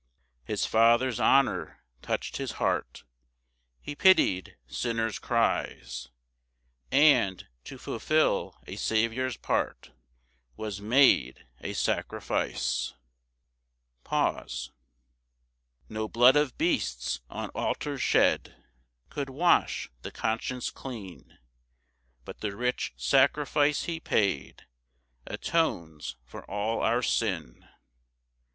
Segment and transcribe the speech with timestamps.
[0.47, 3.03] 6 His Father's honour touch'd his heart,
[3.79, 6.07] He pity'd sinners' cries,
[6.91, 9.91] And, to fulfil a Saviour's part,
[10.57, 12.95] Was made a sacrifice,
[14.03, 14.71] PAUSE.
[15.83, 18.55] 7 No blood of beasts on altars shed
[19.11, 21.37] Could wash the conscience clean,
[22.25, 24.65] But the rich sacrifice he paid
[25.27, 27.69] Atones for all our sin.